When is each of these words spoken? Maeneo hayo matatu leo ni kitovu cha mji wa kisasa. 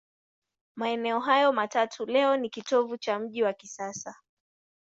Maeneo 0.75 1.19
hayo 1.19 1.53
matatu 1.53 2.05
leo 2.05 2.37
ni 2.37 2.49
kitovu 2.49 2.97
cha 2.97 3.19
mji 3.19 3.43
wa 3.43 3.53
kisasa. 3.53 4.15